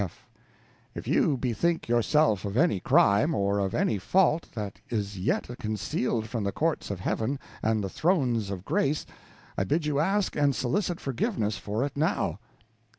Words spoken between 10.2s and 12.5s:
and solicit forgiveness for it now.